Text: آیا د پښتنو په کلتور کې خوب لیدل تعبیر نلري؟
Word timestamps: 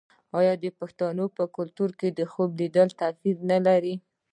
آیا 0.39 0.53
د 0.63 0.65
پښتنو 0.79 1.25
په 1.37 1.43
کلتور 1.55 1.89
کې 1.99 2.09
خوب 2.31 2.49
لیدل 2.59 2.89
تعبیر 2.99 3.37
نلري؟ 3.51 3.95